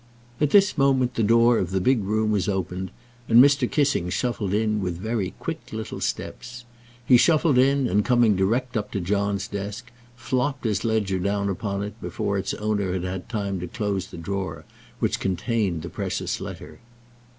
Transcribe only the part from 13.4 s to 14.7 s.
to close the drawer